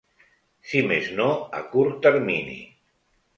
[0.69, 1.27] Si més no,
[1.59, 2.57] a curt termini.